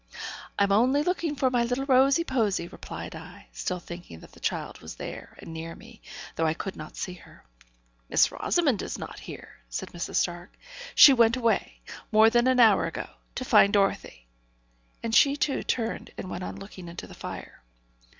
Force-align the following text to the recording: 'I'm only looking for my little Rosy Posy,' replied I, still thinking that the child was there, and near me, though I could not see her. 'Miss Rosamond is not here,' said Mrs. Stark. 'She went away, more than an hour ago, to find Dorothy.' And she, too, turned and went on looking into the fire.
'I'm 0.57 0.71
only 0.71 1.03
looking 1.03 1.35
for 1.35 1.51
my 1.51 1.63
little 1.63 1.85
Rosy 1.85 2.23
Posy,' 2.23 2.67
replied 2.67 3.15
I, 3.15 3.45
still 3.51 3.77
thinking 3.79 4.21
that 4.21 4.31
the 4.31 4.39
child 4.39 4.79
was 4.81 4.95
there, 4.95 5.35
and 5.37 5.53
near 5.53 5.75
me, 5.75 6.01
though 6.35 6.47
I 6.47 6.55
could 6.55 6.75
not 6.75 6.95
see 6.97 7.13
her. 7.13 7.45
'Miss 8.09 8.31
Rosamond 8.31 8.81
is 8.81 8.97
not 8.97 9.19
here,' 9.19 9.59
said 9.69 9.89
Mrs. 9.91 10.15
Stark. 10.15 10.57
'She 10.95 11.13
went 11.13 11.37
away, 11.37 11.81
more 12.11 12.31
than 12.31 12.47
an 12.47 12.59
hour 12.59 12.87
ago, 12.87 13.09
to 13.35 13.45
find 13.45 13.73
Dorothy.' 13.73 14.25
And 15.03 15.13
she, 15.13 15.37
too, 15.37 15.61
turned 15.61 16.09
and 16.17 16.31
went 16.31 16.43
on 16.43 16.55
looking 16.57 16.87
into 16.87 17.05
the 17.05 17.13
fire. 17.13 17.61